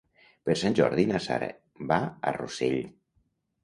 Per 0.49 0.55
Sant 0.61 0.77
Jordi 0.79 1.05
na 1.13 1.23
Sara 1.27 1.51
va 1.95 2.01
a 2.33 2.37
Rossell. 2.43 2.85